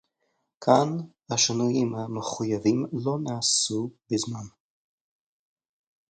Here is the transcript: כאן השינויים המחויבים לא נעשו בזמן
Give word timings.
כאן 0.63 0.89
השינויים 1.31 1.95
המחויבים 1.95 2.85
לא 3.05 3.17
נעשו 3.25 3.89
בזמן 4.11 4.45